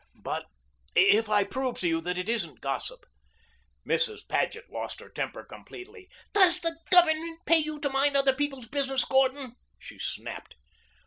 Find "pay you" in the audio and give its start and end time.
7.45-7.79